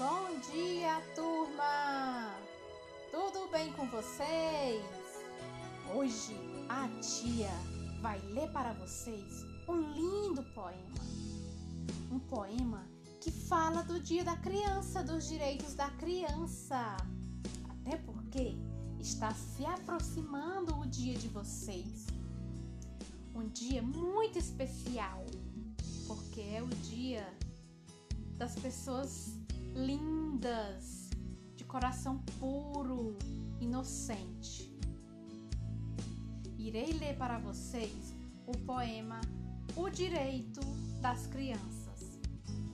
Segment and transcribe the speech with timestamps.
[0.00, 2.34] Bom dia, turma!
[3.10, 4.82] Tudo bem com vocês?
[5.94, 6.34] Hoje
[6.70, 7.50] a tia
[8.00, 11.04] vai ler para vocês um lindo poema.
[12.10, 12.86] Um poema
[13.20, 16.96] que fala do Dia da Criança, dos direitos da criança.
[17.68, 18.56] Até porque
[18.98, 22.06] está se aproximando o dia de vocês.
[23.34, 25.26] Um dia muito especial,
[26.06, 27.30] porque é o dia
[28.38, 29.38] das pessoas
[29.74, 31.10] lindas,
[31.56, 33.16] de coração puro,
[33.60, 34.70] inocente.
[36.58, 38.14] Irei ler para vocês
[38.46, 39.20] o poema
[39.76, 40.60] O Direito
[41.00, 42.18] das Crianças,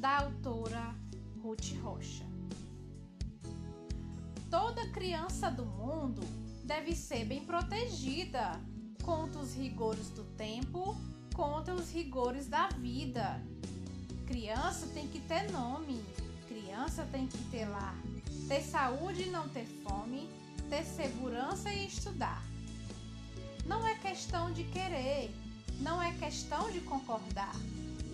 [0.01, 0.95] da autora
[1.43, 2.25] Ruth Rocha.
[4.51, 6.23] Toda criança do mundo
[6.65, 8.61] deve ser bem protegida
[9.03, 10.97] contra os rigores do tempo,
[11.35, 13.41] contra os rigores da vida.
[14.27, 16.03] Criança tem que ter nome,
[16.77, 17.97] criança tem que ter lar,
[18.49, 20.29] ter saúde e não ter fome,
[20.69, 22.45] ter segurança e estudar.
[23.65, 25.35] Não é questão de querer,
[25.81, 27.55] não é questão de concordar.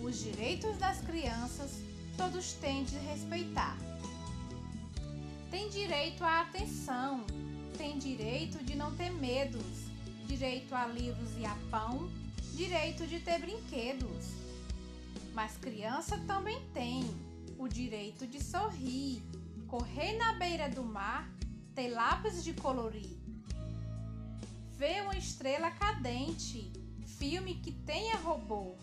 [0.01, 1.81] Os direitos das crianças
[2.15, 3.77] todos têm de respeitar.
[5.51, 7.25] Tem direito à atenção,
[7.77, 9.89] tem direito de não ter medos,
[10.25, 12.09] direito a livros e a pão,
[12.55, 14.25] direito de ter brinquedos.
[15.33, 17.03] Mas criança também tem
[17.63, 19.23] o direito de sorrir,
[19.67, 21.31] correr na beira do mar,
[21.73, 23.17] ter lápis de colorir.
[24.77, 26.69] Ver uma estrela cadente,
[27.17, 28.75] filme que tenha robô,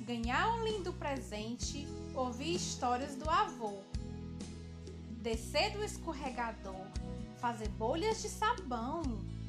[0.00, 3.78] ganhar um lindo presente, ouvir histórias do avô.
[5.22, 6.86] Descer do escorregador,
[7.38, 9.02] fazer bolhas de sabão,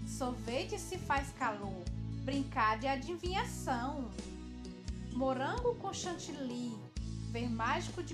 [0.06, 1.84] sorvete se faz calor,
[2.24, 4.12] brincar de adivinhação.
[5.12, 6.72] Morango com chantilly,
[7.32, 8.14] ver mágico de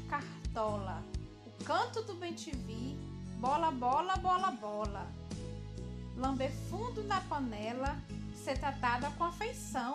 [0.52, 1.02] cartola,
[1.46, 2.98] o canto do bem-te-vi,
[3.40, 5.08] bola, bola, bola, bola.
[6.18, 7.98] Lamber fundo na panela,
[8.36, 9.94] ser tratada com afeição,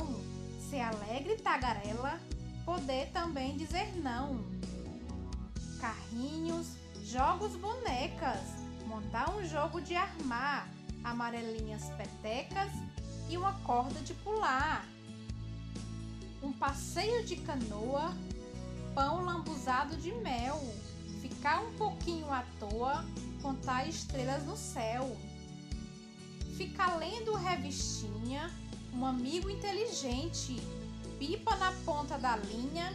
[0.58, 2.18] ser alegre e tagarela,
[2.64, 4.42] poder também dizer não.
[5.78, 8.40] Carrinhos, jogos, bonecas,
[8.86, 10.68] montar um jogo de armar,
[11.04, 12.72] amarelinhas petecas
[13.28, 14.86] e uma corda de pular.
[16.42, 18.14] Um passeio de canoa,
[18.96, 20.58] pão lambuzado de mel,
[21.20, 23.04] ficar um pouquinho à toa,
[23.42, 25.14] contar estrelas no céu.
[26.56, 28.50] Ficar lendo revistinha,
[28.94, 30.56] um amigo inteligente,
[31.18, 32.90] pipa na ponta da linha,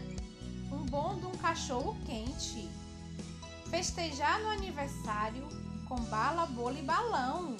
[0.71, 2.67] um bom de um cachorro quente.
[3.69, 5.47] Festejar no aniversário
[5.87, 7.55] com bala, bolo e balão.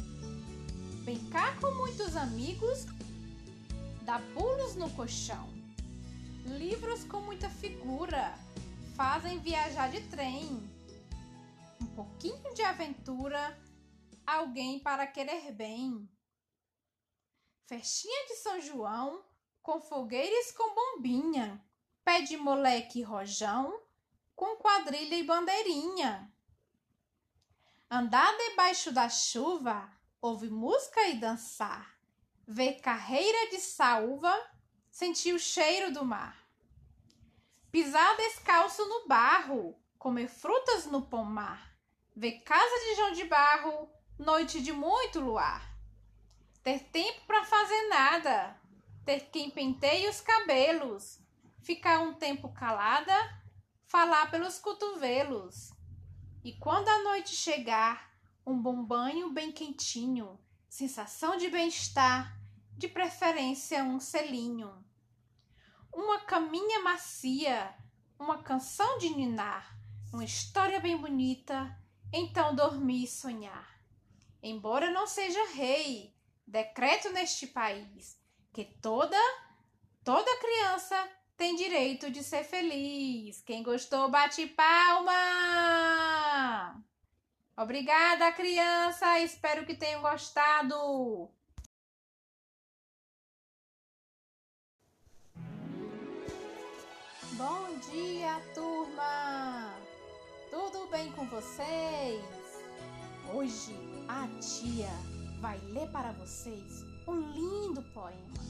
[1.03, 2.87] Brincar com muitos amigos,
[4.03, 5.50] dar pulos no colchão.
[6.45, 8.33] Livros com muita figura
[8.95, 10.47] fazem viajar de trem.
[11.81, 13.57] Um pouquinho de aventura,
[14.25, 16.09] alguém para querer bem.
[17.67, 19.23] Festinha de São João
[19.61, 21.63] com fogueiras com bombinha,
[22.03, 23.79] pé de moleque e rojão
[24.35, 26.33] com quadrilha e bandeirinha.
[27.89, 29.87] Andar debaixo da chuva,
[30.19, 31.95] ouvir música e dançar,
[32.47, 34.33] ver carreira de saúva,
[34.91, 36.37] sentir o cheiro do mar.
[37.71, 41.73] Pisar descalço no barro, comer frutas no pomar,
[42.13, 45.73] ver casa de João de Barro, noite de muito luar.
[46.61, 48.59] Ter tempo para fazer nada,
[49.05, 51.19] ter quem penteie os cabelos,
[51.61, 53.15] ficar um tempo calada,
[53.85, 55.71] falar pelos cotovelos.
[56.43, 58.11] E quando a noite chegar,
[58.45, 60.37] um bom banho bem quentinho,
[60.67, 62.40] sensação de bem-estar,
[62.81, 64.83] de preferência um selinho.
[65.93, 67.75] Uma caminha macia,
[68.17, 69.77] uma canção de ninar,
[70.11, 71.77] uma história bem bonita,
[72.11, 73.79] então dormir e sonhar.
[74.41, 78.19] Embora não seja rei, decreto neste país
[78.51, 79.15] que toda,
[80.03, 83.41] toda criança tem direito de ser feliz.
[83.41, 85.13] Quem gostou, bate palma!
[87.55, 89.19] Obrigada, criança!
[89.19, 91.31] Espero que tenham gostado!
[97.41, 99.73] Bom dia, turma!
[100.51, 102.23] Tudo bem com vocês?
[103.33, 103.73] Hoje
[104.07, 104.91] a tia
[105.39, 108.43] vai ler para vocês um lindo poema.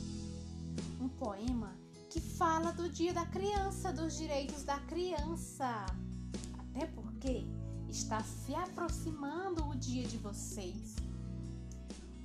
[0.99, 1.73] Um poema
[2.09, 5.85] que fala do Dia da Criança, dos direitos da criança.
[6.59, 7.45] Até porque
[7.87, 10.97] está se aproximando o dia de vocês.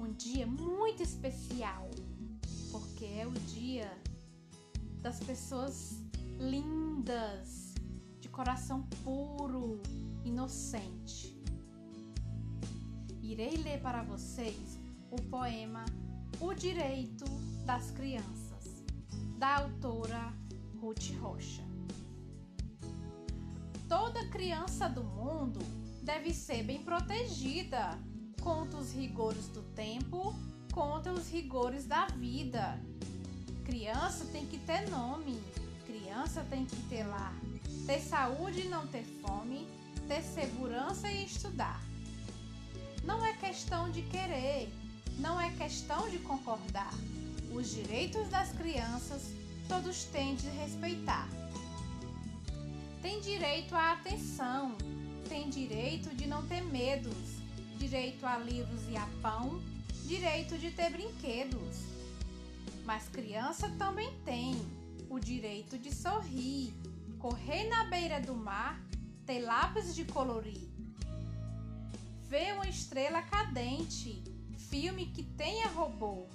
[0.01, 1.89] Um dia muito especial,
[2.73, 3.89] porque é o dia
[5.01, 6.05] das pessoas
[6.39, 7.75] lindas,
[8.21, 9.81] de coração puro,
[10.25, 11.37] inocente.
[13.23, 14.79] Irei ler para vocês
[15.11, 15.85] o poema
[16.41, 17.25] O Direito
[17.65, 18.85] das Crianças,
[19.39, 20.33] da autora
[20.81, 21.63] Ruth Rocha.
[23.89, 25.61] Toda criança do mundo
[26.03, 27.99] deve ser bem protegida
[28.41, 30.35] contra os rigores do tempo,
[30.73, 32.81] contra os rigores da vida.
[33.65, 35.41] Criança tem que ter nome,
[36.17, 37.35] criança tem que ter lar,
[37.87, 39.69] ter saúde e não ter fome,
[40.09, 41.79] ter segurança e estudar.
[43.05, 44.73] Não é questão de querer,
[45.19, 46.95] não é questão de concordar.
[47.55, 49.31] Os direitos das crianças
[49.69, 51.29] todos têm de respeitar.
[53.03, 54.75] Tem direito à atenção,
[55.29, 57.43] tem direito de não ter medos,
[57.77, 59.63] direito a livros e a pão,
[60.07, 61.77] direito de ter brinquedos.
[62.87, 64.57] Mas criança também tem
[65.09, 66.75] o direito de sorrir,
[67.19, 68.81] correr na beira do mar,
[69.25, 70.69] ter lápis de colorir.
[72.29, 74.23] Ver uma estrela cadente,
[74.57, 76.27] filme que tenha robô,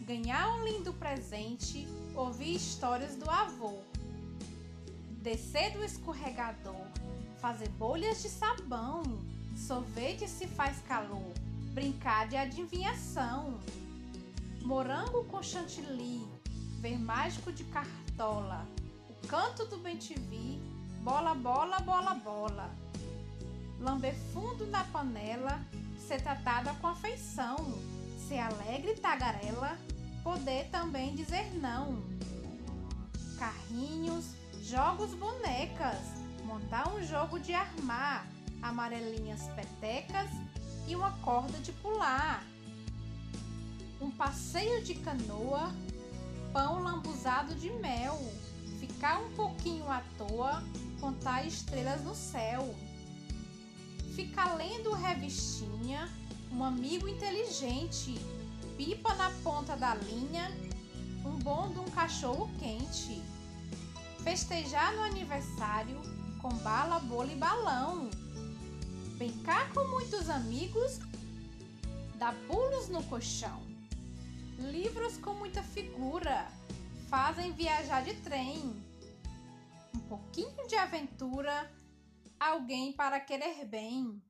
[0.00, 3.78] ganhar um lindo presente, ouvir histórias do avô.
[5.22, 6.86] Descer do escorregador,
[7.40, 9.02] fazer bolhas de sabão,
[9.56, 11.32] sorvete se faz calor,
[11.72, 13.58] brincar de adivinhação.
[14.62, 16.24] Morango com chantilly,
[16.80, 17.64] ver mágico de
[18.16, 18.66] cartola,
[19.10, 20.58] o canto do bem-te-vi,
[21.02, 22.70] bola, bola, bola, bola.
[23.78, 25.60] Lamber fundo na panela,
[25.98, 27.56] ser tratada com afeição,
[28.26, 29.76] ser alegre e tagarela,
[30.24, 32.02] poder também dizer não.
[33.38, 35.98] Carrinhos, jogos, bonecas,
[36.46, 38.26] montar um jogo de armar,
[38.62, 40.30] amarelinhas petecas
[40.88, 42.42] e uma corda de pular.
[44.00, 45.70] Um passeio de canoa,
[46.56, 48.18] pão lambuzado de mel,
[48.80, 50.64] ficar um pouquinho à toa,
[50.98, 52.74] contar estrelas no céu.
[54.14, 56.08] Ficar lendo revistinha,
[56.50, 58.18] um amigo inteligente,
[58.78, 60.50] pipa na ponta da linha,
[61.26, 63.22] um bom de um cachorro quente.
[64.24, 66.00] Festejar no aniversário
[66.40, 68.08] com bala, bolo e balão.
[69.18, 71.00] Brincar com muitos amigos,
[72.18, 73.65] dar pulos no colchão.
[74.58, 76.50] Livros com muita figura
[77.08, 78.60] fazem viajar de trem.
[79.94, 81.70] Um pouquinho de aventura,
[82.40, 84.22] alguém para querer bem.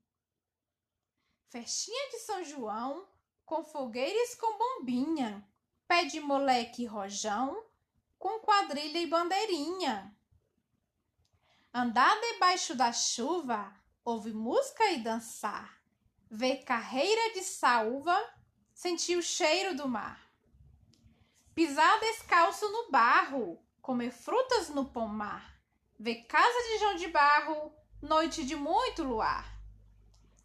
[1.49, 3.07] Festinha de São João
[3.47, 5.49] com fogueiras com bombinha,
[5.87, 7.65] pé de moleque e rojão,
[8.19, 10.13] com quadrilha e bandeirinha.
[11.73, 13.73] Andar debaixo da chuva,
[14.05, 15.81] ouvir música e dançar,
[16.29, 18.19] ver carreira de saúva,
[18.77, 20.21] sentir o cheiro do mar.
[21.55, 25.59] Pisar descalço no barro, comer frutas no pomar,
[25.99, 29.51] ver casa de João de Barro, noite de muito luar.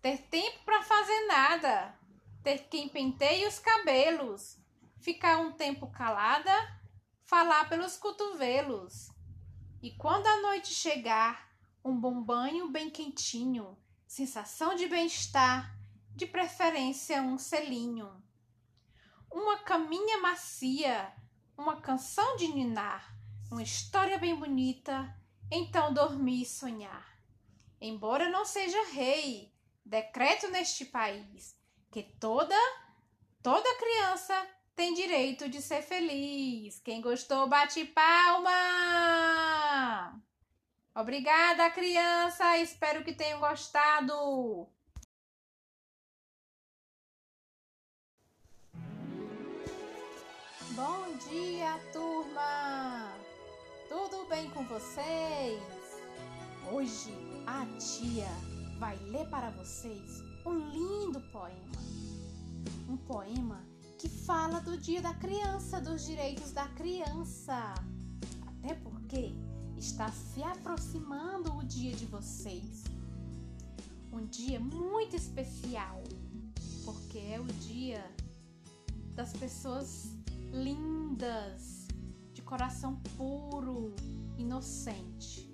[0.02, 1.94] Ter tempo para fazer nada,
[2.42, 4.58] ter quem penteie os cabelos,
[5.02, 6.54] ficar um tempo calada,
[7.26, 9.10] falar pelos cotovelos.
[9.82, 11.52] E quando a noite chegar,
[11.84, 15.81] um bom banho bem quentinho, sensação de bem-estar,
[16.16, 18.22] de preferência um selinho.
[19.32, 21.14] Uma caminha macia,
[21.58, 23.16] uma canção de ninar,
[23.50, 25.16] uma história bem bonita,
[25.50, 27.18] então dormir e sonhar.
[27.80, 29.54] Embora não seja rei,
[29.86, 31.56] decreto neste país
[31.92, 32.56] que toda
[33.42, 36.80] toda criança tem direito de ser feliz.
[36.80, 38.52] Quem gostou, bate palma.
[40.96, 42.58] Obrigada, criança.
[42.58, 44.68] Espero que tenham gostado.
[50.76, 53.12] Bom dia, turma.
[53.90, 55.62] Tudo bem com vocês?
[56.72, 57.12] Hoje
[57.46, 58.30] a tia
[58.80, 61.82] vai ler para vocês um lindo poema.
[62.88, 63.62] Um poema
[64.00, 67.74] que fala do Dia da Criança, dos direitos da criança.
[68.48, 69.34] Até porque
[69.76, 72.86] está se aproximando o dia de vocês.
[74.14, 76.02] Um dia muito especial,
[76.86, 78.10] porque é o dia
[79.14, 81.88] das pessoas lindas,
[82.34, 83.96] de coração puro,
[84.38, 85.50] inocente.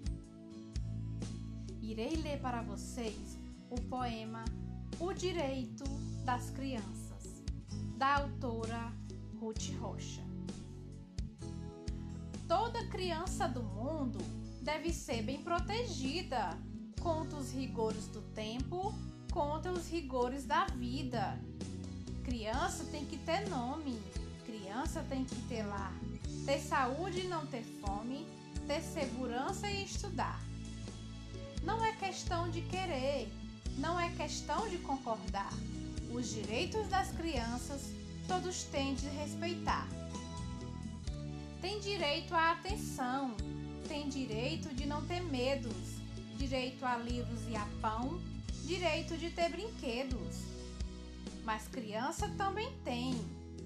[1.82, 3.38] Irei ler para vocês
[3.70, 4.44] o poema
[5.00, 5.84] o Direito
[6.26, 7.44] das Crianças,
[7.98, 8.92] da autora
[9.40, 10.26] Ruth Rocha.
[12.48, 14.18] Toda criança do mundo
[14.62, 16.58] deve ser bem protegida
[17.00, 18.94] contra os rigores do tempo,
[19.32, 21.40] contra os rigores da vida.
[22.24, 24.00] Criança tem que ter nome,
[24.68, 25.94] criança tem que ter lar,
[26.46, 28.28] ter saúde e não ter fome,
[28.68, 30.42] ter segurança e estudar.
[31.94, 33.32] questão de querer,
[33.78, 35.54] não é questão de concordar.
[36.14, 37.82] Os direitos das crianças
[38.28, 39.88] todos têm de respeitar.
[41.62, 43.38] Tem direito à atenção,
[43.88, 45.96] tem direito de não ter medos,
[46.38, 48.22] direito a livros e a pão,
[48.66, 50.42] direito de ter brinquedos.
[51.46, 53.16] Mas criança também tem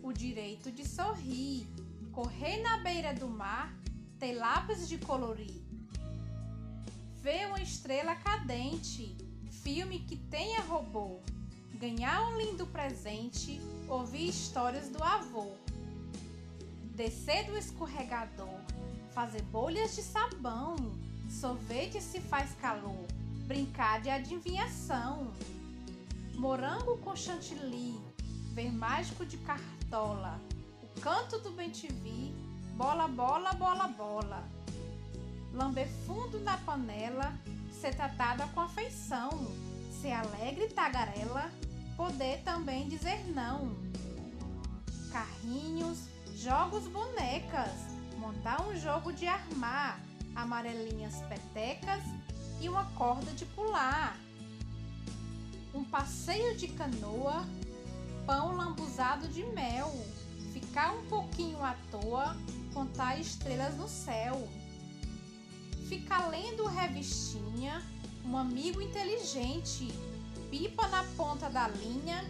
[0.03, 1.67] o direito de sorrir,
[2.11, 3.73] correr na beira do mar,
[4.19, 5.61] ter lápis de colorir.
[7.21, 9.15] Ver uma estrela cadente,
[9.63, 11.19] filme que tenha robô,
[11.75, 15.51] ganhar um lindo presente, ouvir histórias do avô.
[16.95, 18.59] Descer do escorregador,
[19.13, 20.75] fazer bolhas de sabão,
[21.29, 23.05] sorvete se faz calor,
[23.47, 25.31] brincar de adivinhação.
[26.35, 27.99] Morango com chantilly,
[28.53, 29.37] ver mágico de
[29.93, 32.33] o canto do bem-te-vi,
[32.77, 34.47] bola, bola, bola, bola.
[35.51, 37.33] Lamber fundo na panela,
[37.73, 39.29] ser tratada com afeição,
[40.01, 41.51] ser alegre e tagarela,
[41.97, 43.75] poder também dizer não.
[45.11, 47.73] Carrinhos, jogos, bonecas,
[48.17, 49.99] montar um jogo de armar,
[50.33, 52.01] amarelinhas petecas
[52.61, 54.15] e uma corda de pular.
[55.73, 57.45] Um passeio de canoa,
[58.25, 59.91] pão lambuzado de mel,
[60.53, 62.35] ficar um pouquinho à toa,
[62.73, 64.47] contar estrelas no céu.
[65.87, 67.81] Ficar lendo revistinha,
[68.25, 69.87] um amigo inteligente,
[70.49, 72.23] pipa na ponta da linha,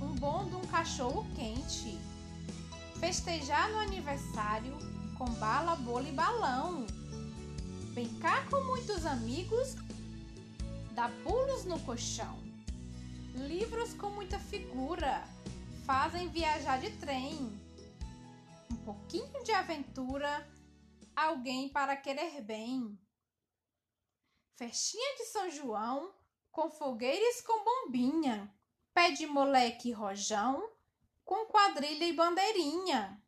[0.00, 1.98] um bom de um cachorro quente.
[3.00, 4.76] Festejar no aniversário
[5.16, 6.86] com bala, bolo e balão.
[7.92, 9.76] Brincar com muitos amigos,
[10.94, 12.43] dar pulos no colchão.
[13.34, 15.26] Livros com muita figura
[15.84, 17.36] fazem viajar de trem.
[18.70, 20.48] Um pouquinho de aventura,
[21.16, 22.96] alguém para querer bem.
[24.54, 26.14] Festinha de São João
[26.52, 28.54] com fogueiras com bombinha,
[28.94, 30.70] pé de moleque e rojão,
[31.24, 33.20] com quadrilha e bandeirinha.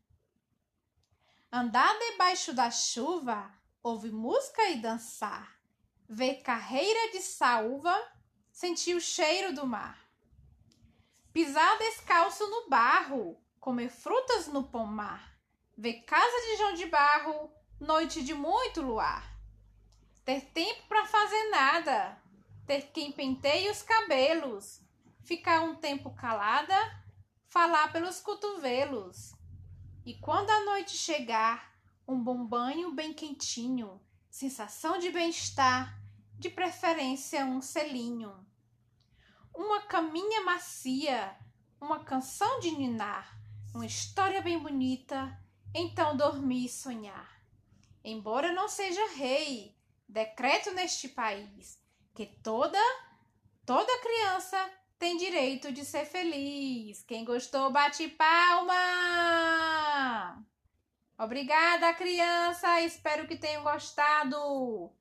[1.50, 5.60] Andar debaixo da chuva, ouvir música e dançar,
[6.08, 8.15] ver carreira de saúva,
[8.56, 9.98] sentir o cheiro do mar.
[11.30, 15.38] Pisar descalço no barro, comer frutas no pomar,
[15.76, 19.30] ver casa de João de Barro, noite de muito luar.
[20.24, 22.18] Ter tempo para fazer nada,
[22.66, 24.80] ter quem penteie os cabelos,
[25.22, 27.04] ficar um tempo calada,
[27.48, 29.34] falar pelos cotovelos.
[30.02, 31.76] E quando a noite chegar,
[32.08, 36.05] um bom banho bem quentinho, sensação de bem-estar,
[36.38, 38.46] de preferência um selinho.
[39.54, 41.36] Uma caminha macia,
[41.80, 43.38] uma canção de ninar,
[43.74, 45.38] uma história bem bonita,
[45.74, 47.40] então dormir e sonhar.
[48.04, 49.76] Embora não seja rei,
[50.08, 51.78] decreto neste país,
[52.14, 52.78] que toda
[53.64, 57.02] toda criança tem direito de ser feliz.
[57.02, 58.74] Quem gostou, bate palma.
[61.18, 62.80] Obrigada, criança.
[62.82, 64.92] Espero que tenham gostado.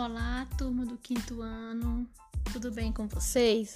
[0.00, 2.08] Olá, turma do quinto ano.
[2.52, 3.74] Tudo bem com vocês?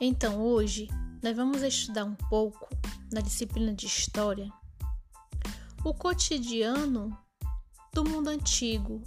[0.00, 0.88] Então, hoje
[1.22, 2.68] nós vamos estudar um pouco
[3.12, 4.52] na disciplina de História
[5.84, 7.16] o cotidiano
[7.92, 9.04] do mundo antigo.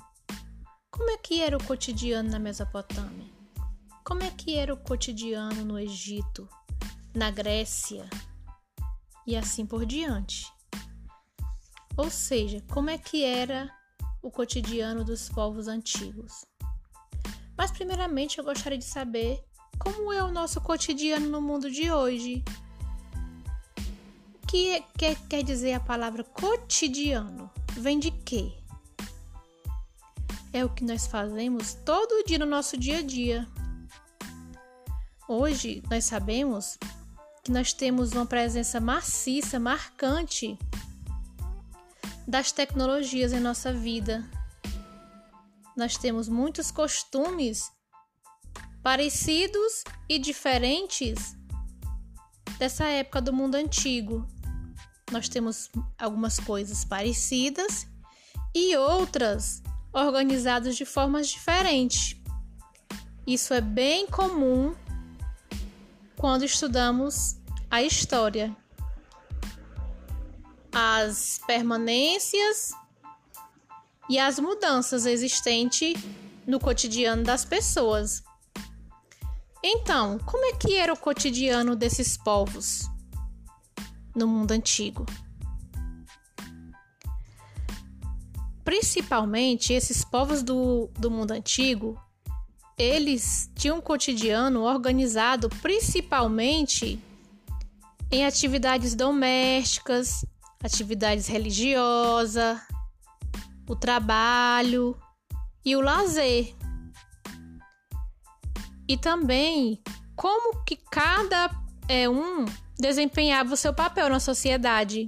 [0.89, 3.29] Como é que era o cotidiano na Mesopotâmia?
[4.05, 6.47] Como é que era o cotidiano no Egito,
[7.13, 8.09] na Grécia
[9.25, 10.49] e assim por diante?
[11.97, 13.76] Ou seja, como é que era
[14.27, 16.45] o cotidiano dos povos antigos?
[17.57, 19.41] Mas, primeiramente, eu gostaria de saber
[19.79, 22.43] como é o nosso cotidiano no mundo de hoje.
[24.43, 27.49] O que quer, quer dizer a palavra cotidiano?
[27.71, 28.53] Vem de quê?
[30.51, 33.47] É o que nós fazemos todo dia no nosso dia a dia.
[35.27, 36.77] Hoje nós sabemos
[37.43, 40.57] que nós temos uma presença maciça, marcante
[42.27, 44.23] das tecnologias em nossa vida.
[45.75, 47.71] Nós temos muitos costumes
[48.83, 51.37] parecidos e diferentes
[52.57, 54.27] dessa época do mundo antigo.
[55.11, 57.87] Nós temos algumas coisas parecidas
[58.53, 59.61] e outras
[59.93, 62.19] organizadas de formas diferentes.
[63.25, 64.75] Isso é bem comum
[66.17, 67.37] quando estudamos
[67.69, 68.55] a história.
[70.71, 72.71] As permanências
[74.09, 75.95] e as mudanças existentes
[76.45, 78.23] no cotidiano das pessoas.
[79.63, 82.89] Então, como é que era o cotidiano desses povos
[84.15, 85.05] no mundo antigo?
[88.63, 91.99] Principalmente esses povos do, do mundo antigo,
[92.77, 96.99] eles tinham um cotidiano organizado principalmente
[98.11, 100.23] em atividades domésticas,
[100.63, 102.59] atividades religiosas,
[103.67, 104.97] o trabalho
[105.63, 106.55] e o lazer.
[108.87, 109.81] E também
[110.15, 111.49] como que cada
[111.87, 112.45] é, um
[112.79, 115.05] desempenhava o seu papel na sociedade,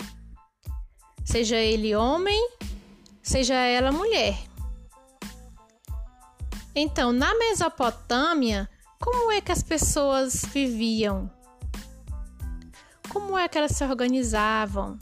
[1.24, 2.50] seja ele homem,
[3.22, 4.38] seja ela mulher.
[6.76, 11.32] Então, na Mesopotâmia, como é que as pessoas viviam?
[13.10, 15.00] Como é que elas se organizavam?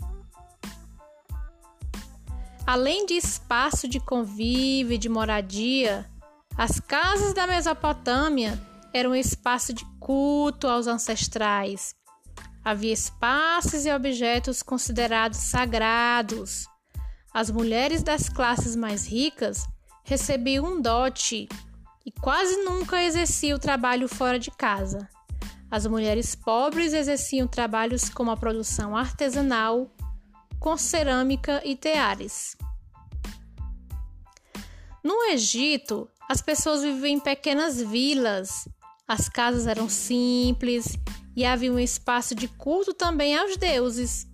[2.67, 6.05] Além de espaço de convívio e de moradia,
[6.57, 8.62] as casas da Mesopotâmia
[8.93, 11.95] eram espaço de culto aos ancestrais.
[12.65, 16.67] Havia espaços e objetos considerados sagrados.
[17.33, 19.65] As mulheres das classes mais ricas
[20.03, 21.47] recebiam um dote
[22.05, 25.07] e quase nunca exerciam trabalho fora de casa.
[25.71, 29.89] As mulheres pobres exerciam trabalhos como a produção artesanal,
[30.59, 32.55] com cerâmica e teares.
[35.03, 38.67] No Egito, as pessoas viviam em pequenas vilas,
[39.07, 40.97] as casas eram simples
[41.35, 44.27] e havia um espaço de culto também aos deuses.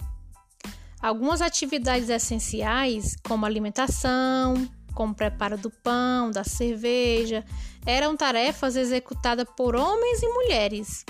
[0.99, 7.45] Algumas atividades essenciais, como alimentação, como preparo do pão, da cerveja,
[7.85, 11.05] eram tarefas executadas por homens e mulheres.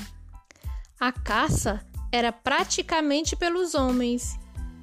[0.99, 4.37] A caça era praticamente pelos homens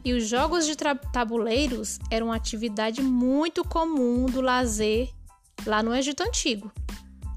[0.04, 0.74] e os jogos de
[1.12, 5.10] tabuleiros eram uma atividade muito comum do lazer
[5.66, 6.72] lá no Egito Antigo.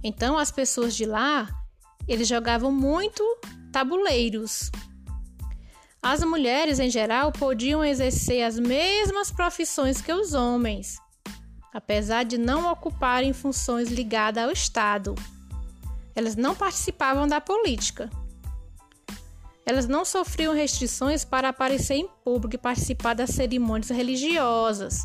[0.03, 1.49] Então as pessoas de lá,
[2.07, 3.23] eles jogavam muito
[3.71, 4.71] tabuleiros.
[6.01, 10.97] As mulheres em geral podiam exercer as mesmas profissões que os homens,
[11.73, 15.15] apesar de não ocuparem funções ligadas ao Estado.
[16.15, 18.09] Elas não participavam da política.
[19.65, 25.03] Elas não sofriam restrições para aparecer em público e participar das cerimônias religiosas.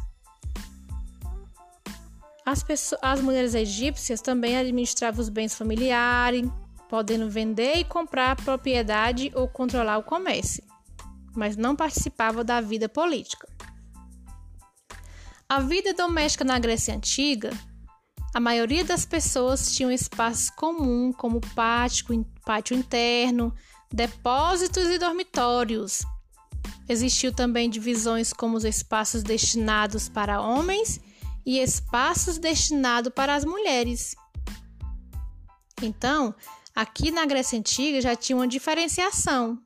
[2.45, 6.49] As, pessoas, as mulheres egípcias também administravam os bens familiares,
[6.89, 10.65] podendo vender e comprar propriedade ou controlar o comércio,
[11.37, 13.47] mas não participavam da vida política.
[15.49, 17.51] A vida doméstica na Grécia Antiga,
[18.35, 23.55] a maioria das pessoas tinham espaços comuns, como pátio, pátio interno,
[23.93, 26.03] depósitos e dormitórios.
[26.89, 31.01] Existiu também divisões como os espaços destinados para homens
[31.45, 34.15] e espaços destinados para as mulheres.
[35.83, 36.35] Então,
[36.75, 39.59] aqui na Grécia Antiga já tinha uma diferenciação.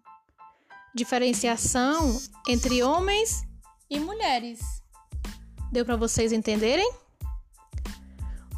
[0.94, 3.42] Diferenciação entre homens
[3.88, 4.60] e mulheres.
[5.70, 6.92] Deu para vocês entenderem?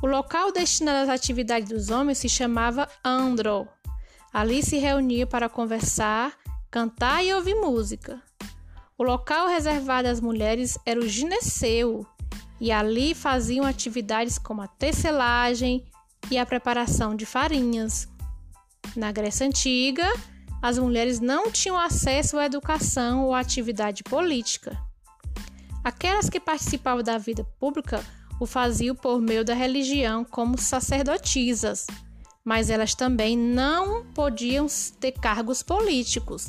[0.02, 3.68] O local destinado às atividades dos homens se chamava andro,
[4.34, 6.32] Ali se reunia para conversar,
[6.68, 8.20] cantar e ouvir música.
[8.98, 12.04] O local reservado às mulheres era o gineceu,
[12.60, 15.84] e ali faziam atividades como a tecelagem
[16.32, 18.08] e a preparação de farinhas.
[18.96, 20.12] Na Grécia Antiga,
[20.60, 24.76] as mulheres não tinham acesso à educação ou à atividade política.
[25.84, 28.04] Aquelas que participavam da vida pública
[28.40, 31.86] o faziam por meio da religião como sacerdotisas
[32.44, 34.66] mas elas também não podiam
[35.00, 36.48] ter cargos políticos.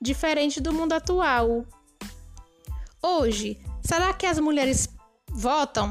[0.00, 1.64] Diferente do mundo atual.
[3.02, 4.88] Hoje, será que as mulheres
[5.30, 5.90] votam?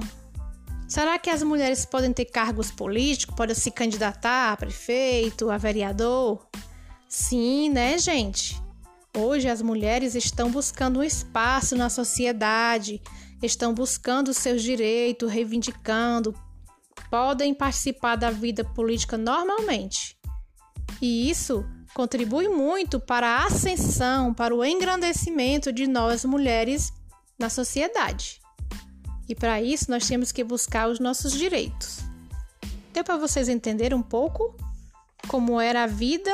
[0.88, 6.46] Será que as mulheres podem ter cargos políticos, podem se candidatar a prefeito, a vereador?
[7.08, 8.62] Sim, né, gente?
[9.16, 13.02] Hoje as mulheres estão buscando um espaço na sociedade,
[13.42, 16.36] estão buscando seus direitos, reivindicando,
[17.14, 20.18] podem participar da vida política normalmente.
[21.00, 26.92] E isso contribui muito para a ascensão, para o engrandecimento de nós mulheres
[27.38, 28.42] na sociedade.
[29.30, 32.00] E para isso nós temos que buscar os nossos direitos.
[32.92, 34.58] Deu para vocês entenderem um pouco
[35.28, 36.32] como era a vida,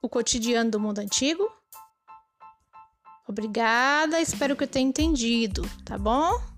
[0.00, 1.46] o cotidiano do mundo antigo?
[3.28, 6.49] Obrigada, espero que eu tenha entendido, tá bom?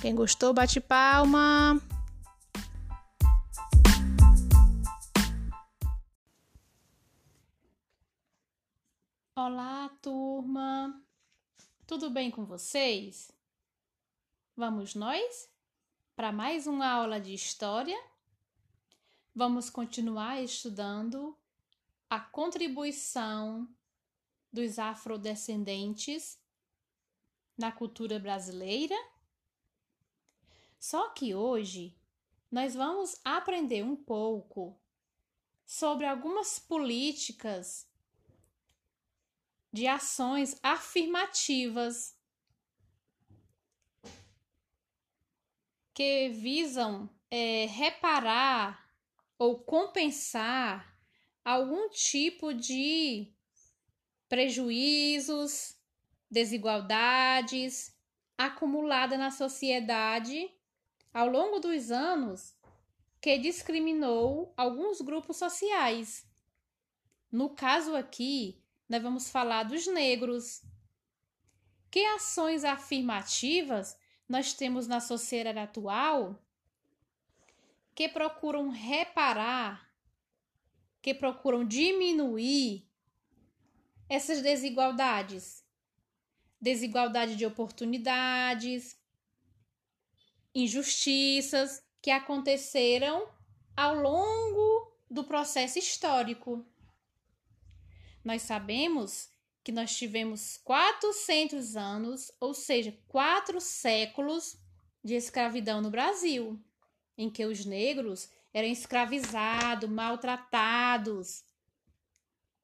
[0.00, 1.80] Quem gostou, bate palma.
[9.34, 11.02] Olá, turma.
[11.86, 13.32] Tudo bem com vocês?
[14.56, 15.48] Vamos nós
[16.14, 17.96] para mais uma aula de história?
[19.34, 21.36] vamos continuar estudando
[22.08, 23.68] a contribuição
[24.52, 26.38] dos afrodescendentes
[27.56, 28.94] na cultura brasileira.
[30.80, 31.94] Só que hoje
[32.50, 34.80] nós vamos aprender um pouco
[35.66, 37.86] sobre algumas políticas
[39.70, 42.18] de ações afirmativas
[45.92, 48.90] que visam é, reparar
[49.38, 50.98] ou compensar
[51.44, 53.30] algum tipo de
[54.30, 55.78] prejuízos,
[56.30, 57.94] desigualdades
[58.38, 60.50] acumulada na sociedade
[61.12, 62.54] ao longo dos anos
[63.20, 66.26] que discriminou alguns grupos sociais.
[67.30, 70.62] No caso aqui, nós vamos falar dos negros.
[71.90, 76.40] Que ações afirmativas nós temos na sociedade atual
[77.94, 79.92] que procuram reparar,
[81.02, 82.88] que procuram diminuir
[84.08, 85.64] essas desigualdades?
[86.60, 88.99] Desigualdade de oportunidades,
[90.54, 93.28] injustiças que aconteceram
[93.76, 96.64] ao longo do processo histórico.
[98.24, 99.30] Nós sabemos
[99.62, 104.56] que nós tivemos 400 anos, ou seja, quatro séculos
[105.02, 106.58] de escravidão no Brasil,
[107.16, 111.44] em que os negros eram escravizados, maltratados,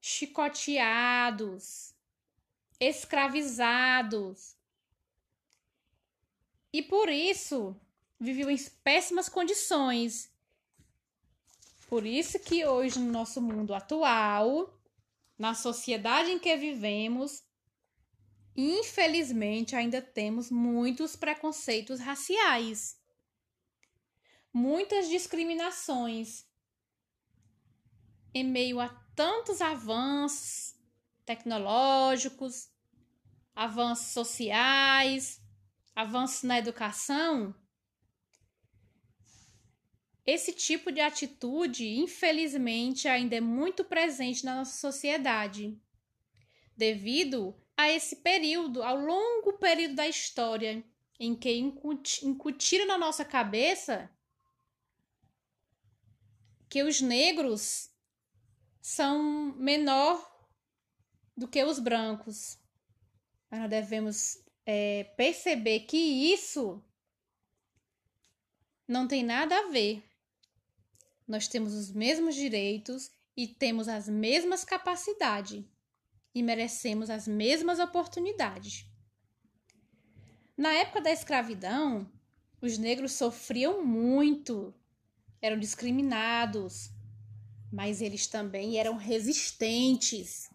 [0.01, 1.93] chicoteados,
[2.79, 4.56] escravizados.
[6.77, 7.75] E por isso
[8.19, 10.31] viviam em péssimas condições.
[11.89, 14.79] Por isso que hoje no nosso mundo atual,
[15.39, 17.43] na sociedade em que vivemos,
[18.55, 23.01] infelizmente ainda temos muitos preconceitos raciais,
[24.53, 26.45] muitas discriminações
[28.35, 30.75] em meio a tantos avanços
[31.25, 32.69] tecnológicos,
[33.55, 35.41] avanços sociais,
[35.97, 37.55] avanços na educação,
[40.23, 45.75] esse tipo de atitude, infelizmente, ainda é muito presente na nossa sociedade,
[46.75, 50.85] devido a esse período, ao longo período da história,
[51.19, 51.51] em que
[52.21, 54.07] incutiram na nossa cabeça
[56.69, 57.89] que os negros
[58.79, 60.23] são menor
[61.35, 62.59] do que os brancos.
[63.49, 66.79] Nós devemos é, perceber que isso
[68.87, 70.03] não tem nada a ver
[71.27, 75.63] nós temos os mesmos direitos e temos as mesmas capacidades
[76.33, 78.85] e merecemos as mesmas oportunidades.
[80.55, 82.09] Na época da escravidão,
[82.61, 84.73] os negros sofriam muito,
[85.41, 86.89] eram discriminados,
[87.71, 90.49] mas eles também eram resistentes.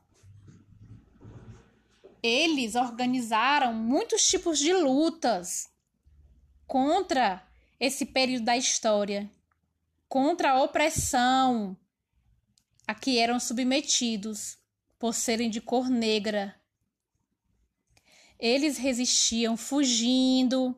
[2.23, 5.69] Eles organizaram muitos tipos de lutas
[6.67, 7.47] contra
[7.81, 9.31] esse período da história
[10.09, 11.75] contra a opressão
[12.87, 14.59] a que eram submetidos
[14.99, 16.55] por serem de cor negra.
[18.39, 20.77] Eles resistiam fugindo,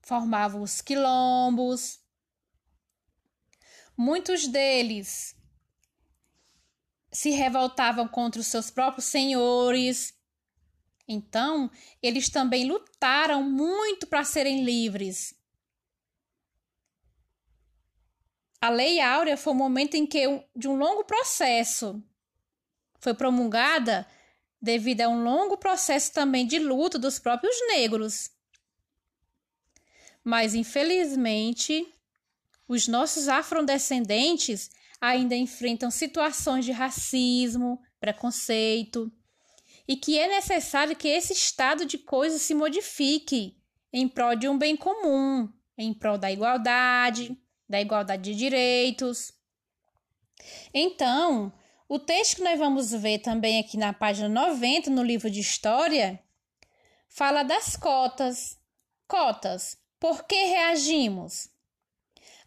[0.00, 1.98] formavam os quilombos.
[3.96, 5.34] Muitos deles
[7.18, 10.14] se revoltavam contra os seus próprios senhores.
[11.08, 11.68] Então,
[12.00, 15.34] eles também lutaram muito para serem livres.
[18.60, 20.20] A Lei Áurea foi o momento em que,
[20.54, 22.00] de um longo processo,
[23.00, 24.06] foi promulgada
[24.62, 28.30] devido a um longo processo também de luta dos próprios negros.
[30.22, 31.84] Mas, infelizmente,
[32.68, 39.12] os nossos afrodescendentes ainda enfrentam situações de racismo, preconceito,
[39.86, 43.56] e que é necessário que esse estado de coisas se modifique
[43.92, 47.36] em prol de um bem comum, em prol da igualdade,
[47.68, 49.32] da igualdade de direitos.
[50.74, 51.52] Então,
[51.88, 56.22] o texto que nós vamos ver também aqui na página 90 no livro de História
[57.08, 58.58] fala das cotas.
[59.06, 59.78] Cotas.
[59.98, 61.48] Por que reagimos?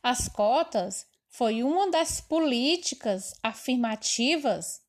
[0.03, 4.81] As cotas foi uma das políticas afirmativas.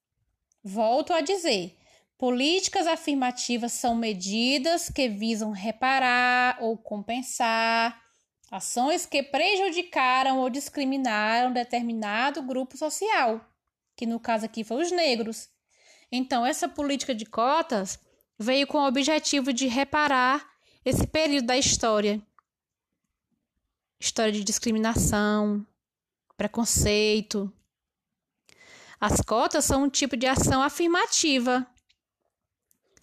[0.62, 1.78] Volto a dizer,
[2.18, 8.02] políticas afirmativas são medidas que visam reparar ou compensar
[8.50, 13.40] ações que prejudicaram ou discriminaram determinado grupo social,
[13.96, 15.48] que no caso aqui foi os negros.
[16.10, 18.00] Então, essa política de cotas
[18.36, 20.44] veio com o objetivo de reparar
[20.84, 22.20] esse período da história
[24.00, 25.64] história de discriminação,
[26.36, 27.52] preconceito.
[29.00, 31.66] As cotas são um tipo de ação afirmativa.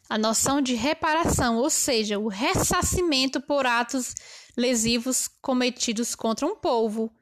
[0.09, 4.15] A noção de reparação, ou seja, o ressarcimento por atos
[4.57, 7.13] lesivos cometidos contra um povo,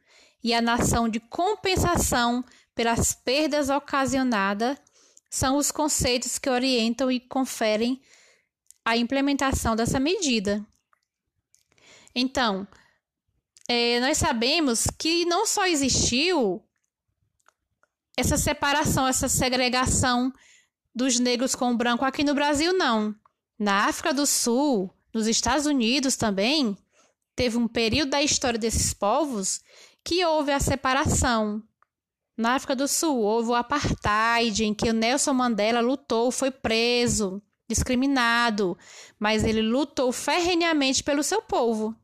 [0.43, 4.77] e a nação de compensação pelas perdas ocasionadas
[5.29, 8.01] são os conceitos que orientam e conferem
[8.85, 10.65] a implementação dessa medida.
[12.15, 12.67] Então,
[13.67, 16.63] é, nós sabemos que não só existiu
[18.15, 20.33] essa separação, essa segregação
[20.95, 23.15] dos negros com o branco aqui no Brasil, não.
[23.59, 26.77] Na África do Sul, nos Estados Unidos também,
[27.35, 29.61] teve um período da história desses povos
[30.03, 31.61] que houve a separação.
[32.35, 37.41] Na África do Sul, houve o apartheid, em que o Nelson Mandela lutou, foi preso,
[37.67, 38.77] discriminado,
[39.19, 41.95] mas ele lutou ferrenhamente pelo seu povo.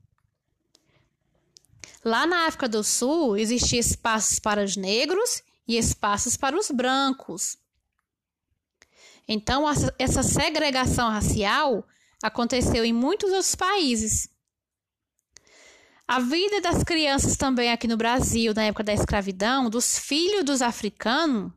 [2.04, 7.58] Lá na África do Sul, existiam espaços para os negros e espaços para os brancos.
[9.28, 9.64] Então,
[9.98, 11.88] essa segregação racial
[12.22, 14.28] aconteceu em muitos outros países.
[16.06, 20.62] A vida das crianças também aqui no Brasil, na época da escravidão, dos filhos dos
[20.62, 21.54] africanos,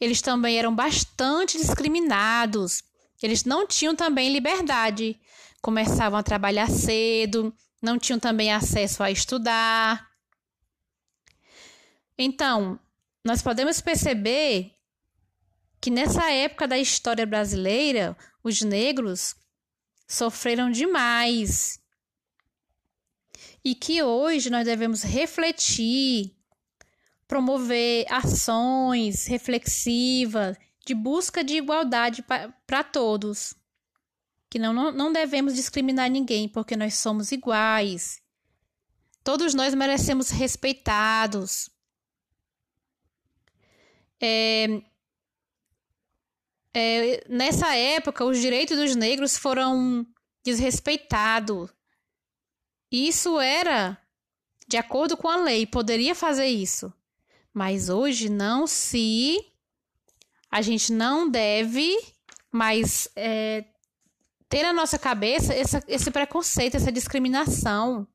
[0.00, 2.82] eles também eram bastante discriminados.
[3.22, 5.18] Eles não tinham também liberdade.
[5.62, 10.08] Começavam a trabalhar cedo, não tinham também acesso a estudar.
[12.16, 12.78] Então,
[13.24, 14.74] nós podemos perceber
[15.80, 19.36] que nessa época da história brasileira, os negros
[20.06, 21.80] sofreram demais.
[23.64, 26.34] E que hoje nós devemos refletir,
[27.26, 32.24] promover ações reflexivas de busca de igualdade
[32.66, 33.57] para todos
[34.50, 38.22] que não, não devemos discriminar ninguém, porque nós somos iguais.
[39.22, 41.68] Todos nós merecemos respeitados.
[44.20, 44.82] É,
[46.74, 50.06] é, nessa época, os direitos dos negros foram
[50.42, 51.70] desrespeitados.
[52.90, 53.98] Isso era
[54.66, 56.92] de acordo com a lei, poderia fazer isso.
[57.52, 59.38] Mas hoje não se.
[60.50, 61.98] A gente não deve
[62.52, 63.64] mais é,
[64.48, 68.06] ter na nossa cabeça essa, esse preconceito, essa discriminação.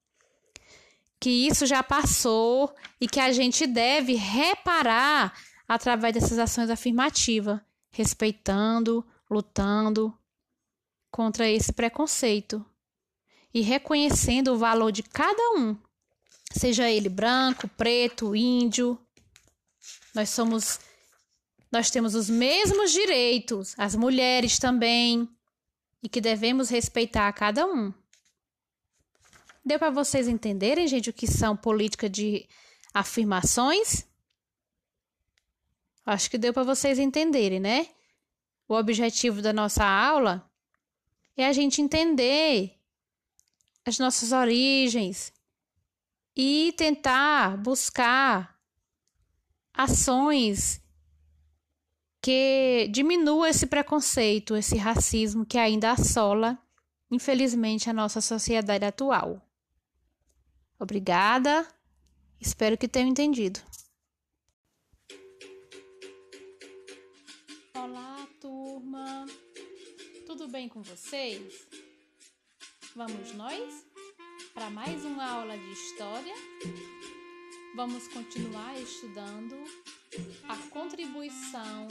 [1.19, 5.34] Que isso já passou e que a gente deve reparar
[5.67, 7.60] através dessas ações afirmativas,
[7.91, 10.13] respeitando, lutando
[11.10, 12.65] contra esse preconceito
[13.54, 15.78] e reconhecendo o valor de cada um,
[16.52, 19.00] seja ele branco, preto, índio.
[20.13, 20.80] Nós somos
[21.72, 25.28] nós temos os mesmos direitos, as mulheres também,
[26.04, 27.94] e que devemos respeitar a cada um.
[29.66, 32.46] Deu para vocês entenderem, gente, o que são políticas de
[32.94, 34.06] afirmações?
[36.06, 37.88] Acho que deu para vocês entenderem, né?
[38.68, 40.52] O objetivo da nossa aula
[41.38, 42.78] é a gente entender
[43.86, 45.32] as nossas origens
[46.36, 48.60] e tentar buscar
[49.74, 50.83] ações
[52.23, 56.57] que diminua esse preconceito, esse racismo que ainda assola,
[57.12, 59.45] infelizmente, a nossa sociedade atual.
[60.79, 61.67] Obrigada,
[62.39, 63.59] espero que tenham entendido.
[67.75, 69.25] Olá, turma,
[70.25, 71.67] tudo bem com vocês?
[72.95, 73.86] Vamos nós
[74.53, 76.36] para mais uma aula de história?
[77.75, 79.62] Vamos continuar estudando
[80.47, 81.88] a contribuição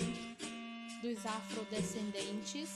[1.01, 2.71] dos afrodescendentes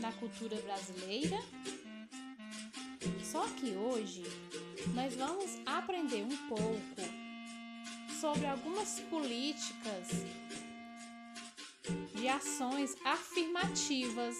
[0.00, 1.38] na cultura brasileira.
[3.22, 4.22] Só que hoje
[4.94, 7.16] nós vamos aprender um pouco
[8.20, 10.08] sobre algumas políticas
[12.14, 14.36] de ações afirmativas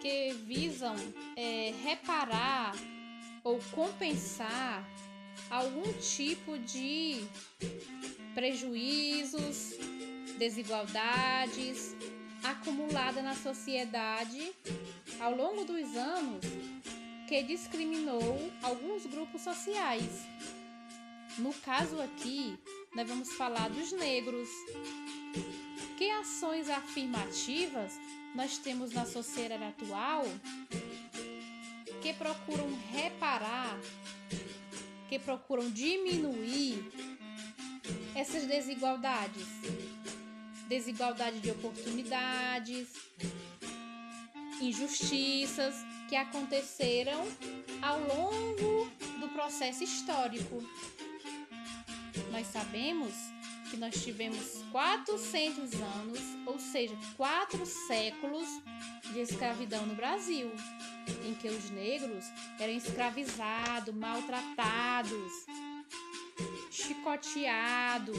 [0.00, 0.94] que visam
[1.36, 2.74] é, reparar
[3.42, 4.84] ou compensar
[5.50, 7.24] algum tipo de
[8.34, 9.74] prejuízos,
[10.38, 11.94] desigualdades
[12.42, 14.52] acumulada na sociedade
[15.20, 16.44] ao longo dos anos
[17.28, 20.26] que discriminou alguns grupos sociais.
[21.38, 22.58] No caso aqui,
[22.94, 24.48] nós vamos falar dos negros.
[25.96, 27.92] Que ações afirmativas
[28.34, 30.24] nós temos na sociedade atual
[32.02, 33.78] que procuram reparar,
[35.10, 36.88] que procuram diminuir
[38.14, 39.44] essas desigualdades.
[40.68, 42.86] Desigualdade de oportunidades,
[44.60, 45.74] injustiças
[46.08, 47.26] que aconteceram
[47.82, 50.62] ao longo do processo histórico.
[52.30, 53.12] Nós sabemos
[53.68, 58.46] que nós tivemos 400 anos, ou seja, quatro séculos
[59.12, 60.52] de escravidão no Brasil,
[61.24, 62.24] em que os negros
[62.58, 65.32] eram escravizados, maltratados,
[66.70, 68.16] chicoteados,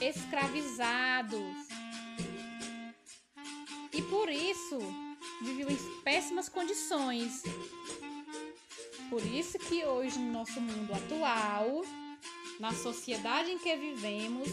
[0.00, 1.40] escravizados.
[3.92, 4.78] E por isso
[5.42, 7.42] viviam em péssimas condições.
[9.10, 11.84] Por isso que hoje no nosso mundo atual,
[12.58, 14.48] na sociedade em que vivemos,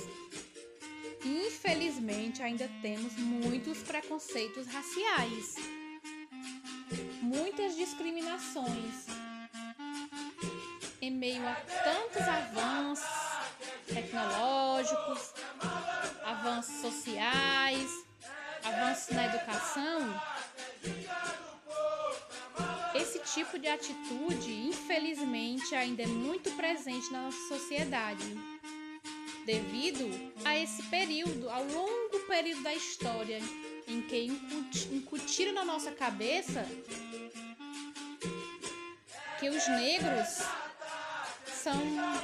[1.24, 5.56] infelizmente ainda temos muitos preconceitos raciais,
[7.30, 9.06] muitas discriminações.
[11.00, 13.08] Em meio a tantos avanços
[13.88, 15.34] tecnológicos,
[16.26, 17.92] avanços sociais,
[18.64, 20.22] avanços na educação,
[22.96, 28.26] esse tipo de atitude, infelizmente, ainda é muito presente na nossa sociedade,
[29.46, 30.10] devido
[30.44, 33.40] a esse período, ao longo período da história,
[33.90, 34.26] em que
[34.92, 36.66] incutiram na nossa cabeça
[39.40, 40.44] que os negros
[41.46, 41.76] são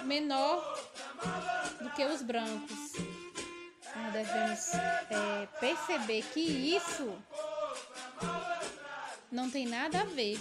[0.06, 0.62] menor
[1.82, 2.94] do que os brancos.
[3.96, 7.18] Nós devemos é, perceber que isso
[9.32, 10.40] não tem nada a ver.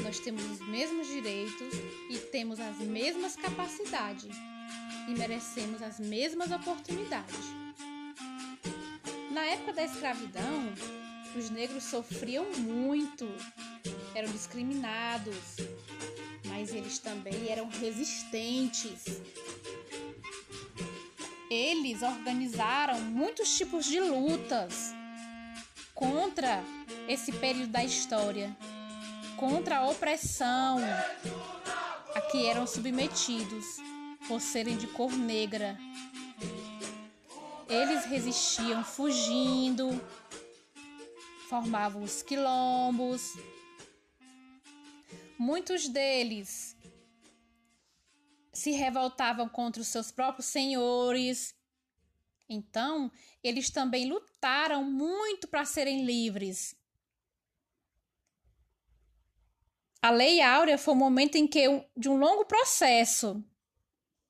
[0.00, 1.72] Nós temos os mesmos direitos
[2.10, 4.34] e temos as mesmas capacidades
[5.08, 7.63] e merecemos as mesmas oportunidades.
[9.44, 10.72] Na época da escravidão,
[11.36, 13.28] os negros sofriam muito,
[14.14, 15.36] eram discriminados,
[16.46, 19.04] mas eles também eram resistentes.
[21.50, 24.94] Eles organizaram muitos tipos de lutas
[25.94, 26.64] contra
[27.06, 28.56] esse período da história,
[29.36, 30.78] contra a opressão
[32.14, 33.66] a que eram submetidos
[34.26, 35.76] por serem de cor negra.
[37.68, 39.88] Eles resistiam fugindo,
[41.48, 43.32] formavam os quilombos.
[45.38, 46.76] Muitos deles
[48.52, 51.54] se revoltavam contra os seus próprios senhores.
[52.48, 53.10] Então,
[53.42, 56.76] eles também lutaram muito para serem livres.
[60.02, 63.42] A Lei Áurea foi um momento em que, de um longo processo,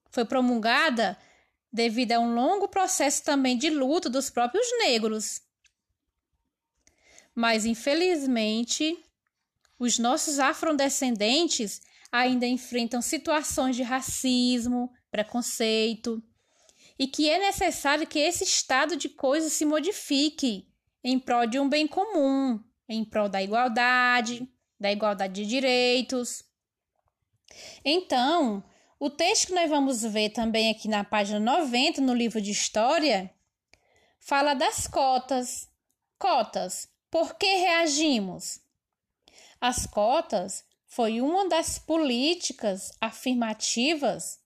[0.08, 1.18] foi promulgada
[1.74, 5.42] devido a um longo processo também de luta dos próprios negros.
[7.34, 8.96] Mas, infelizmente,
[9.76, 11.82] os nossos afrodescendentes
[12.12, 16.22] ainda enfrentam situações de racismo, preconceito,
[16.96, 20.68] e que é necessário que esse estado de coisas se modifique
[21.02, 26.44] em prol de um bem comum, em prol da igualdade, da igualdade de direitos.
[27.84, 28.62] Então,
[29.04, 33.30] o texto que nós vamos ver também aqui na página 90 no livro de História
[34.18, 35.68] fala das cotas.
[36.18, 36.88] Cotas.
[37.10, 38.60] Por que reagimos?
[39.60, 44.40] As cotas foi uma das políticas afirmativas.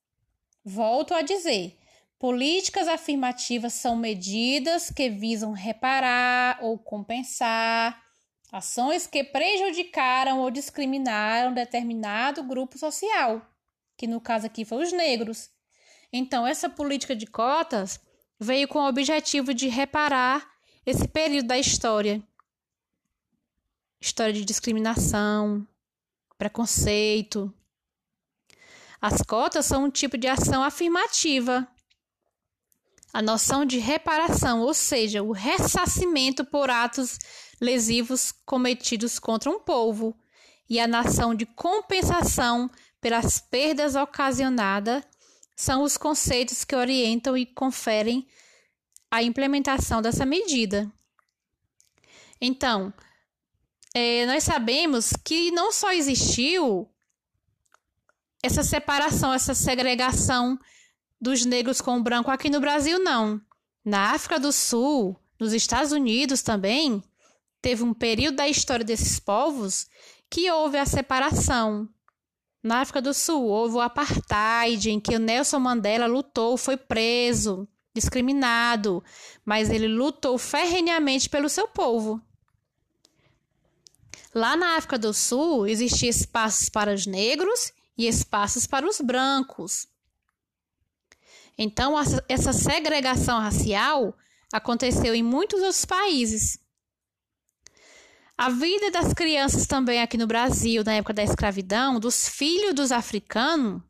[0.65, 1.79] Volto a dizer,
[2.19, 8.03] políticas afirmativas são medidas que visam reparar ou compensar
[8.51, 13.41] ações que prejudicaram ou discriminaram determinado grupo social,
[13.99, 15.51] que no caso aqui foi os negros.
[16.13, 18.01] Então, essa política de cotas
[18.39, 20.49] veio com o objetivo de reparar
[20.87, 22.23] esse período da história.
[24.01, 25.67] História de discriminação,
[26.39, 27.53] preconceito.
[29.01, 31.67] As cotas são um tipo de ação afirmativa.
[33.13, 37.19] A noção de reparação, ou seja, o ressarcimento por atos
[37.61, 40.17] lesivos cometidos contra um povo,
[40.71, 45.03] e a nação de compensação pelas perdas ocasionadas
[45.57, 48.27] são os conceitos que orientam e conferem
[49.11, 50.91] a implementação dessa medida.
[52.41, 52.93] Então,
[53.95, 56.89] é, nós sabemos que não só existiu
[58.43, 60.59] essa separação, essa segregação
[61.21, 63.41] dos negros com o branco aqui no Brasil, não.
[63.85, 67.03] Na África do Sul, nos Estados Unidos também,
[67.61, 69.87] teve um período da história desses povos
[70.31, 71.89] que houve a separação.
[72.69, 77.67] Na África do Sul, houve o apartheid, em que o Nelson Mandela lutou, foi preso,
[77.95, 79.03] discriminado,
[79.43, 82.21] mas ele lutou ferrenhamente pelo seu povo.
[84.35, 89.89] Lá na África do Sul, existiam espaços para os negros e espaços para os brancos.
[91.57, 91.95] Então,
[92.29, 94.15] essa segregação racial
[94.53, 96.59] aconteceu em muitos outros países.
[98.39, 102.93] A vida das crianças também aqui no Brasil, na época da escravidão, dos filhos dos
[102.93, 103.83] africanos,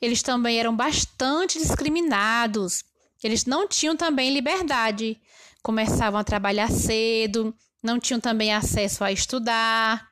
[0.00, 2.82] eles também eram bastante discriminados.
[3.22, 5.20] Eles não tinham também liberdade.
[5.62, 10.10] Começavam a trabalhar cedo, não tinham também acesso a estudar.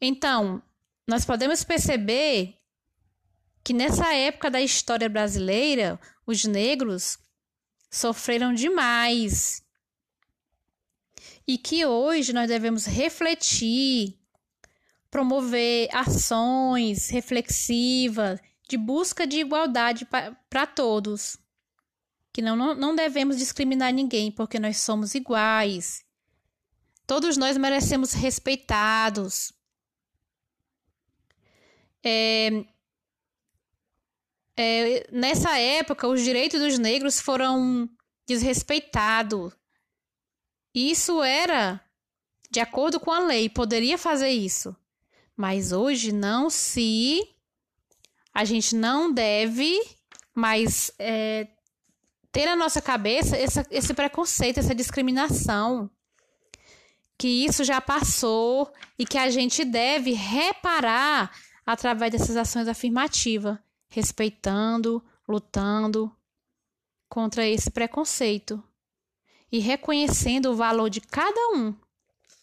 [0.00, 0.62] Então,
[1.04, 2.54] nós podemos perceber
[3.64, 7.18] que nessa época da história brasileira, os negros
[7.90, 9.65] sofreram demais
[11.46, 14.18] e que hoje nós devemos refletir,
[15.10, 20.06] promover ações reflexivas de busca de igualdade
[20.50, 21.38] para todos.
[22.32, 26.04] Que não, não, não devemos discriminar ninguém, porque nós somos iguais.
[27.06, 29.52] Todos nós merecemos respeitados.
[32.04, 32.64] É,
[34.56, 37.88] é, nessa época, os direitos dos negros foram
[38.26, 39.54] desrespeitados.
[40.78, 41.80] Isso era
[42.50, 44.76] de acordo com a lei, poderia fazer isso.
[45.34, 47.26] Mas hoje não se.
[48.34, 49.74] A gente não deve
[50.34, 51.48] mais é,
[52.30, 55.90] ter na nossa cabeça essa, esse preconceito, essa discriminação.
[57.16, 63.56] Que isso já passou e que a gente deve reparar através dessas ações afirmativas,
[63.88, 66.14] respeitando, lutando
[67.08, 68.62] contra esse preconceito
[69.50, 71.74] e reconhecendo o valor de cada um,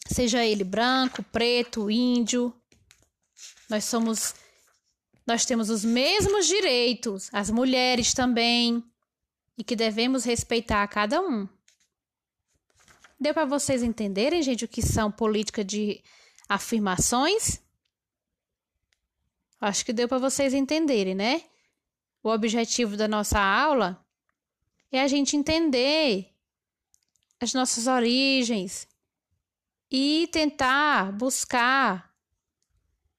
[0.08, 2.54] seja ele branco, preto, índio.
[3.70, 4.36] Nós somos
[5.26, 8.84] nós temos os mesmos direitos, as mulheres também,
[9.58, 11.48] e que devemos respeitar a cada um.
[13.18, 16.04] Deu para vocês entenderem, gente, o que são políticas de
[16.50, 17.62] afirmações?
[19.62, 21.44] Acho que deu para vocês entenderem, né?
[22.22, 24.06] O objetivo da nossa aula
[24.92, 26.33] é a gente entender
[27.44, 28.88] as nossas origens
[29.92, 32.12] e tentar buscar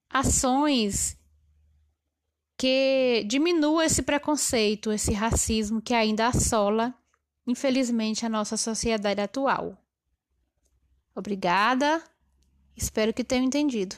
[0.09, 1.16] ações
[2.57, 6.95] que diminuam esse preconceito, esse racismo que ainda assola,
[7.47, 9.77] infelizmente, a nossa sociedade atual.
[11.14, 12.03] Obrigada,
[12.77, 13.97] espero que tenham entendido.